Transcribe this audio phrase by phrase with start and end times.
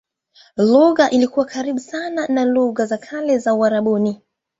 [0.57, 4.21] Lugha ilikuwa karibu sana na lugha za kale za Uarabuni.